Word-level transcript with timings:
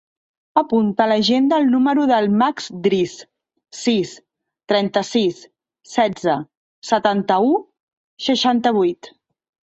Apunta 0.59 1.03
a 1.03 1.05
l'agenda 1.09 1.57
el 1.63 1.67
número 1.73 2.05
del 2.11 2.29
Max 2.41 2.69
Dris: 2.87 3.11
sis, 3.79 4.13
trenta-sis, 4.73 5.43
setze, 5.91 6.39
setanta-u, 6.93 7.53
seixanta-vuit. 8.29 9.11